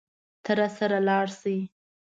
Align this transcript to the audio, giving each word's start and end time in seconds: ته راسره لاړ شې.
ته 0.43 0.51
راسره 0.59 0.99
لاړ 1.07 1.27
شې. 1.39 1.57